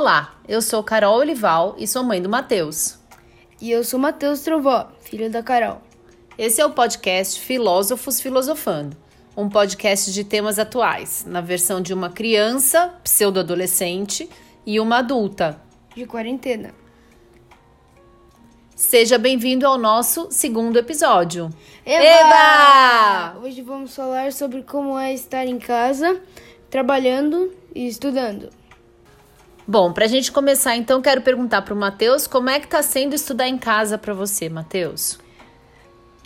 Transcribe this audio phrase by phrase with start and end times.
[0.00, 3.00] Olá, eu sou Carol Olival e sou mãe do Matheus.
[3.60, 5.82] E eu sou Matheus Trovó, filho da Carol.
[6.38, 8.96] Esse é o podcast Filósofos Filosofando,
[9.36, 14.30] um podcast de temas atuais, na versão de uma criança, pseudo-adolescente,
[14.64, 15.60] e uma adulta.
[15.96, 16.72] De quarentena.
[18.76, 21.50] Seja bem-vindo ao nosso segundo episódio.
[21.84, 22.04] Eba!
[22.04, 23.38] Eba!
[23.42, 26.22] Hoje vamos falar sobre como é estar em casa,
[26.70, 28.57] trabalhando e estudando.
[29.70, 32.82] Bom, para a gente começar, então, quero perguntar para o Matheus como é que está
[32.82, 35.18] sendo estudar em casa para você, Matheus?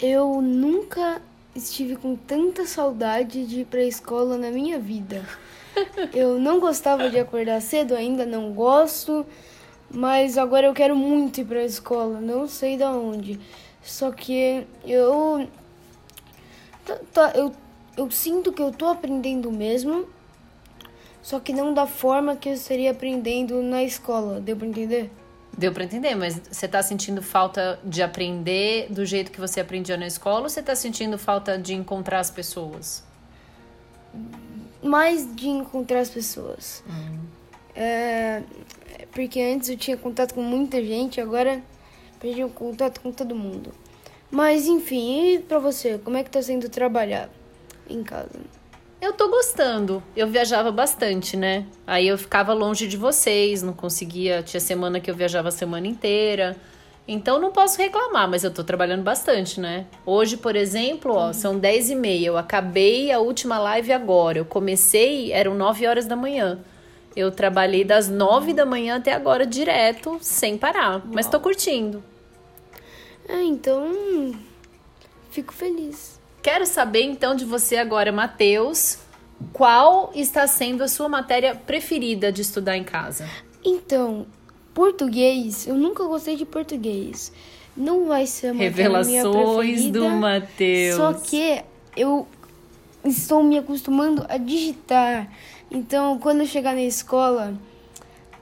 [0.00, 1.20] Eu nunca
[1.52, 5.24] estive com tanta saudade de ir para a escola na minha vida.
[6.14, 9.26] Eu não gostava de acordar cedo, ainda não gosto.
[9.90, 13.40] Mas agora eu quero muito ir para a escola, não sei da onde.
[13.82, 15.48] Só que eu
[17.34, 17.52] eu
[17.96, 20.06] eu sinto que eu tô aprendendo mesmo,
[21.22, 24.40] só que não da forma que eu estaria aprendendo na escola.
[24.40, 25.10] Deu para entender?
[25.56, 29.96] Deu para entender, mas você tá sentindo falta de aprender do jeito que você aprendia
[29.96, 33.04] na escola ou você tá sentindo falta de encontrar as pessoas?
[34.82, 36.82] Mais de encontrar as pessoas.
[36.88, 37.20] Hum.
[37.76, 38.42] É,
[39.12, 41.62] porque antes eu tinha contato com muita gente, agora
[42.18, 43.72] perdi o contato com todo mundo.
[44.30, 47.28] Mas enfim, e pra você, como é que tá sendo trabalhar
[47.88, 48.40] em casa?
[49.02, 50.00] Eu tô gostando.
[50.14, 51.66] Eu viajava bastante, né?
[51.84, 54.44] Aí eu ficava longe de vocês, não conseguia.
[54.44, 56.56] Tinha semana que eu viajava a semana inteira.
[57.08, 59.86] Então não posso reclamar, mas eu tô trabalhando bastante, né?
[60.06, 62.28] Hoje, por exemplo, ó, são 10 e meia.
[62.28, 64.38] Eu acabei a última live agora.
[64.38, 66.60] Eu comecei, eram 9 horas da manhã.
[67.16, 70.98] Eu trabalhei das nove da manhã até agora direto, sem parar.
[70.98, 71.02] Uau.
[71.12, 72.04] Mas tô curtindo.
[73.28, 74.32] É, então.
[75.28, 76.21] Fico feliz.
[76.42, 78.98] Quero saber então de você agora, Matheus.
[79.52, 83.28] Qual está sendo a sua matéria preferida de estudar em casa?
[83.64, 84.26] Então,
[84.74, 85.66] português.
[85.66, 87.32] Eu nunca gostei de português.
[87.76, 90.96] Não vai ser a Revelações do Matheus.
[90.96, 91.62] Só que
[91.96, 92.26] eu
[93.04, 95.32] estou me acostumando a digitar.
[95.70, 97.54] Então, quando eu chegar na escola,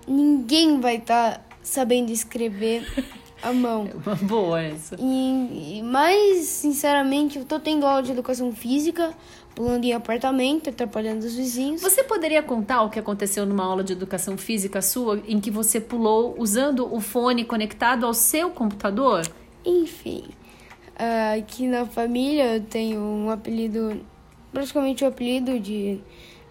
[0.06, 2.84] ninguém vai estar tá sabendo escrever
[3.42, 3.88] a mão.
[3.88, 4.96] É uma boa essa.
[4.98, 9.14] E, e, mas, sinceramente, eu tô tendo aula de educação física,
[9.54, 11.82] pulando em apartamento, atrapalhando os vizinhos.
[11.82, 15.80] Você poderia contar o que aconteceu numa aula de educação física sua, em que você
[15.80, 19.26] pulou usando o fone conectado ao seu computador?
[19.64, 20.24] Enfim,
[21.36, 24.00] aqui na família eu tenho um apelido,
[24.52, 26.00] praticamente o um apelido de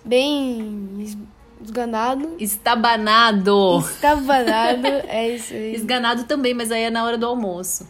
[0.06, 1.18] bem
[1.62, 2.36] esganado.
[2.40, 3.80] Estabanado.
[3.80, 5.76] Estabanado, é isso aí.
[5.76, 7.88] Esganado também, mas aí é na hora do almoço.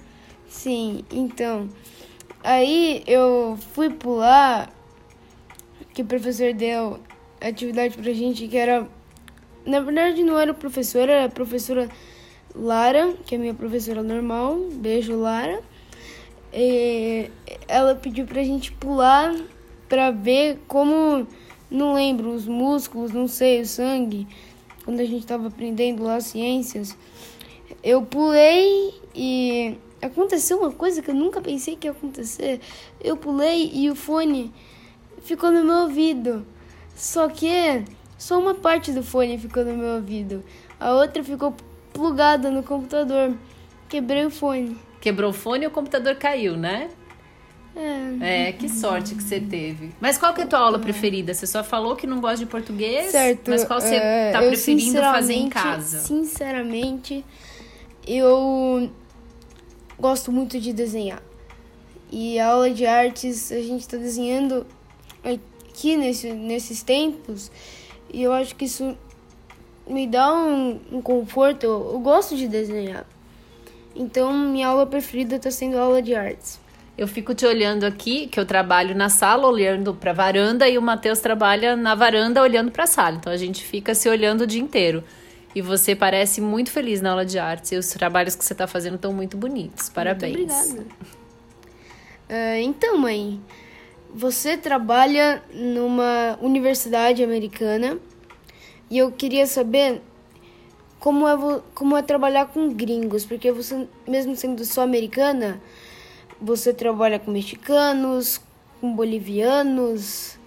[0.47, 1.69] Sim, então.
[2.43, 4.69] Aí eu fui pular,
[5.93, 6.99] que o professor deu
[7.41, 8.87] atividade pra gente que era.
[9.65, 11.89] Na verdade, não era o professor, era a professora
[12.55, 14.57] Lara, que é minha professora normal.
[14.73, 15.61] Beijo, Lara.
[16.53, 17.29] E
[17.67, 19.35] ela pediu pra gente pular
[19.87, 21.27] pra ver como
[21.69, 24.27] não lembro, os músculos, não sei, o sangue,
[24.83, 26.97] quando a gente estava aprendendo lá ciências,
[27.83, 32.59] eu pulei e aconteceu uma coisa que eu nunca pensei que ia acontecer.
[32.99, 34.51] Eu pulei e o fone
[35.21, 36.45] ficou no meu ouvido.
[36.95, 37.85] Só que
[38.17, 40.43] só uma parte do fone ficou no meu ouvido.
[40.79, 41.55] A outra ficou
[41.93, 43.35] plugada no computador.
[43.87, 44.77] Quebrei o fone.
[44.99, 46.89] Quebrou o fone e o computador caiu, né?
[47.79, 48.49] É.
[48.49, 49.91] é, que sorte que você teve.
[50.01, 50.81] Mas qual que é a tua aula é.
[50.81, 51.33] preferida?
[51.33, 53.49] Você só falou que não gosta de português, certo.
[53.49, 55.99] mas qual você é, tá preferindo fazer em casa?
[55.99, 57.23] Sinceramente,
[58.05, 58.91] eu
[59.97, 61.23] gosto muito de desenhar.
[62.11, 64.67] E a aula de artes, a gente está desenhando
[65.23, 67.49] aqui nesse, nesses tempos,
[68.11, 68.97] e eu acho que isso
[69.87, 71.63] me dá um, um conforto.
[71.63, 73.05] Eu, eu gosto de desenhar.
[73.95, 76.59] Então, minha aula preferida está sendo a aula de artes.
[76.99, 80.77] Eu fico te olhando aqui, que eu trabalho na sala olhando para a varanda e
[80.77, 83.15] o Matheus trabalha na varanda olhando para a sala.
[83.15, 85.01] Então a gente fica se olhando o dia inteiro.
[85.55, 88.67] E você parece muito feliz na aula de artes e os trabalhos que você está
[88.67, 89.87] fazendo estão muito bonitos.
[89.87, 90.35] Parabéns.
[90.35, 90.87] Muito obrigada.
[92.29, 93.39] Uh, então, mãe,
[94.13, 97.97] você trabalha numa universidade americana
[98.89, 100.01] e eu queria saber
[100.99, 105.61] como é, como é trabalhar com gringos, porque você, mesmo sendo só americana,
[106.41, 108.41] você trabalha com mexicanos,
[108.79, 110.37] com bolivianos,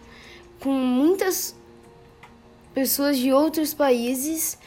[0.60, 1.54] com muitas
[2.74, 4.58] pessoas de outros países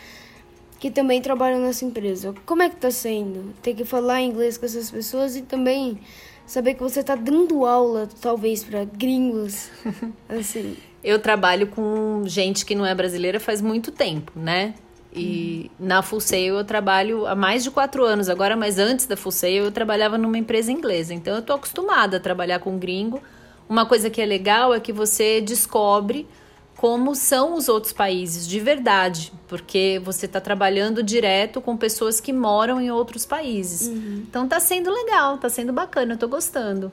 [0.80, 2.34] que também trabalham nessa empresa.
[2.46, 3.54] Como é que tá sendo?
[3.62, 6.00] Ter que falar inglês com essas pessoas e também
[6.46, 9.70] saber que você tá dando aula, talvez, para gringos,
[10.30, 10.78] assim.
[11.04, 14.76] Eu trabalho com gente que não é brasileira faz muito tempo, né?
[15.16, 19.16] E na Full Sail eu trabalho há mais de quatro anos agora, mas antes da
[19.16, 21.14] Full Sail eu trabalhava numa empresa inglesa.
[21.14, 23.22] Então eu tô acostumada a trabalhar com gringo.
[23.68, 26.28] Uma coisa que é legal é que você descobre
[26.76, 32.34] como são os outros países de verdade, porque você está trabalhando direto com pessoas que
[32.34, 33.88] moram em outros países.
[34.28, 36.92] Então tá sendo legal, tá sendo bacana, eu tô gostando.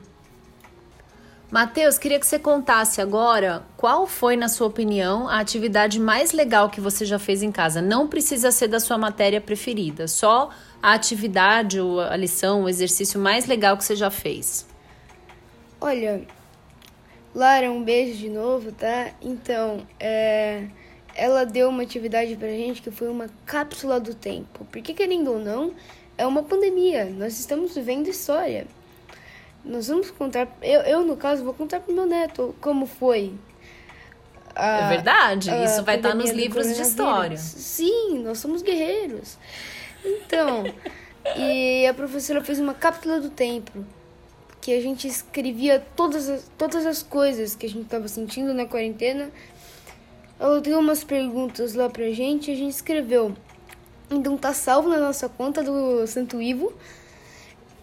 [1.53, 6.67] Matheus, queria que você contasse agora qual foi, na sua opinião, a atividade mais legal
[6.67, 7.79] que você já fez em casa.
[7.79, 10.49] Não precisa ser da sua matéria preferida, só
[10.81, 14.65] a atividade, ou a lição, o exercício mais legal que você já fez.
[15.79, 16.23] Olha,
[17.35, 19.11] Lara, um beijo de novo, tá?
[19.21, 20.63] Então, é,
[21.13, 24.65] ela deu uma atividade pra gente que foi uma cápsula do tempo.
[24.71, 25.71] Porque, querendo ou não,
[26.17, 27.05] é uma pandemia.
[27.05, 28.65] Nós estamos vivendo história.
[29.65, 30.47] Nós vamos contar.
[30.61, 33.33] Eu, eu no caso, vou contar pro meu neto como foi.
[34.55, 37.37] a- é verdade, a isso vai estar nos livros de história.
[37.37, 39.37] Sim, nós somos guerreiros.
[40.05, 40.63] Então,
[41.37, 43.85] e a professora fez uma cápsula do tempo
[44.59, 48.65] que a gente escrevia todas as, todas as coisas que a gente estava sentindo na
[48.65, 49.29] quarentena.
[50.39, 53.33] Ela deu umas perguntas lá pra gente e a gente escreveu.
[54.09, 56.73] Então tá salvo na nossa conta do Santo Ivo.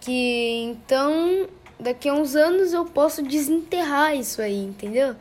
[0.01, 1.49] Que então
[1.81, 5.17] daqui a uns anos eu posso desenterrar isso aí, entendeu?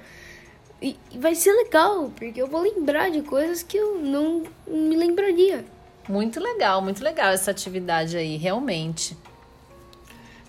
[0.81, 4.95] E, e vai ser legal, porque eu vou lembrar de coisas que eu não me
[4.95, 5.65] lembraria.
[6.07, 9.15] Muito legal, muito legal essa atividade aí, realmente.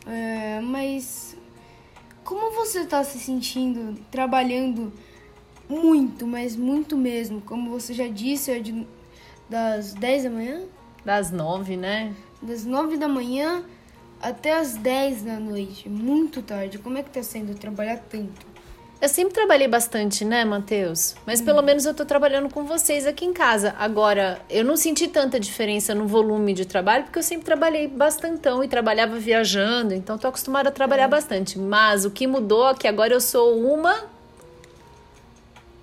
[0.06, 1.36] É, mas
[2.24, 4.92] como você tá se sentindo trabalhando
[5.68, 7.40] muito, mas muito mesmo?
[7.42, 8.86] Como você já disse, é de,
[9.48, 10.62] das 10 da manhã?
[11.04, 12.14] Das nove, né?
[12.40, 13.64] Das 9 da manhã
[14.20, 15.88] até as 10 da noite.
[15.88, 16.78] Muito tarde.
[16.78, 18.50] Como é que tá sendo trabalhar tanto?
[19.00, 21.14] Eu sempre trabalhei bastante, né, Matheus?
[21.24, 23.74] Mas pelo menos eu tô trabalhando com vocês aqui em casa.
[23.78, 28.62] Agora, eu não senti tanta diferença no volume de trabalho, porque eu sempre trabalhei bastantão
[28.62, 31.58] e trabalhava viajando, então tô acostumada a trabalhar bastante.
[31.58, 34.04] Mas o que mudou é que agora eu sou uma,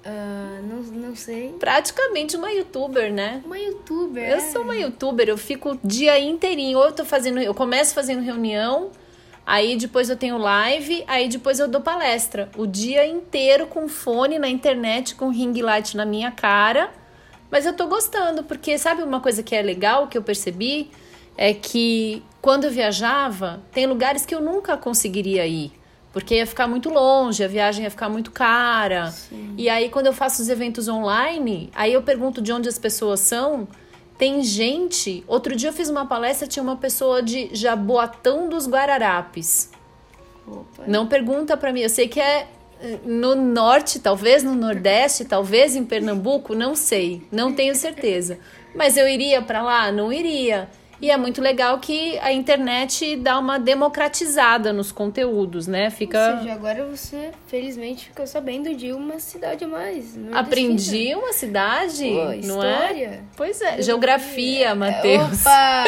[0.10, 0.78] Ah, não,
[1.10, 1.54] não sei.
[1.60, 3.42] praticamente uma youtuber, né?
[3.46, 4.24] Uma youtuber.
[4.24, 4.40] Eu é.
[4.40, 6.78] sou uma youtuber, eu fico o dia inteirinho.
[6.78, 8.90] Ou eu tô fazendo, eu começo fazendo reunião,
[9.46, 12.50] aí depois eu tenho live, aí depois eu dou palestra.
[12.56, 16.90] O dia inteiro com fone na internet, com ring light na minha cara.
[17.52, 20.90] Mas eu tô gostando, porque sabe uma coisa que é legal que eu percebi?
[21.36, 25.74] É que quando eu viajava, tem lugares que eu nunca conseguiria ir.
[26.14, 29.14] Porque ia ficar muito longe, a viagem ia ficar muito cara.
[29.58, 33.20] E aí, quando eu faço os eventos online, aí eu pergunto de onde as pessoas
[33.20, 33.68] são.
[34.18, 35.24] Tem gente.
[35.28, 39.70] Outro dia eu fiz uma palestra, tinha uma pessoa de Jaboatão dos Guararapes.
[40.48, 40.86] Opa.
[40.88, 42.48] Não pergunta pra mim, eu sei que é
[42.82, 48.40] eh, no norte, talvez no nordeste, talvez em Pernambuco, não sei, não tenho certeza.
[48.74, 49.92] Mas eu iria pra lá?
[49.92, 50.70] Não iria.
[51.00, 55.86] E é muito legal que a internet dá uma democratizada nos conteúdos, né?
[55.86, 60.16] Ou Fica seja, agora você felizmente ficou sabendo de uma cidade a mais.
[60.16, 60.40] nordestina.
[60.40, 62.38] Aprendi uma cidade, Pô, é?
[62.38, 63.24] história.
[63.36, 65.42] Pois é, geografia, Matheus.
[65.42, 65.84] Opa!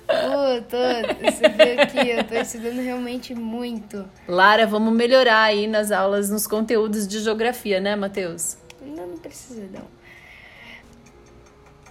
[0.10, 4.04] Pô, tô, você vê aqui, eu tô estudando realmente muito.
[4.28, 8.58] Lara, vamos melhorar aí nas aulas, nos conteúdos de geografia, né, Matheus?
[8.82, 9.99] Não, não precisa, não.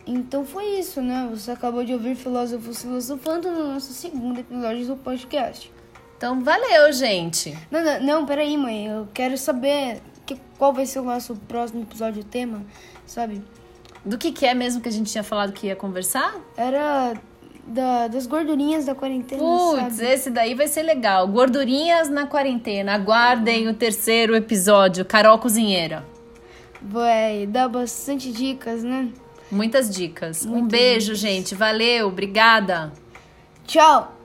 [0.10, 1.28] Então foi isso, né?
[1.30, 5.72] Você acabou de ouvir Filósofos Filosofando no nosso segundo episódio do podcast.
[6.18, 7.56] Então, valeu, gente.
[7.70, 8.88] Não, não, não peraí, mãe.
[8.88, 12.66] Eu quero saber que, qual vai ser o nosso próximo episódio, tema,
[13.06, 13.44] sabe?
[14.04, 16.36] Do que, que é mesmo que a gente tinha falado que ia conversar?
[16.58, 17.13] Era
[17.68, 20.12] da, das gordurinhas da quarentena, Putz, sabe?
[20.12, 21.28] esse daí vai ser legal.
[21.28, 22.96] Gordurinhas na quarentena.
[22.96, 26.04] Aguardem o terceiro episódio, Carol Cozinheira.
[26.82, 29.10] Vai dar bastante dicas, né?
[29.51, 30.46] Muitas dicas.
[30.46, 31.56] um Muitas beijo, gente.
[31.56, 32.91] Valeu, obrigada.
[33.65, 34.19] Tchau!